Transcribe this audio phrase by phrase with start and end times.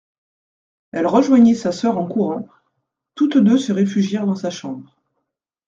[0.93, 2.47] Elle rejoignit sa soeur en courant,
[3.13, 4.97] toutes deux se réfugièrent dans sa chambre.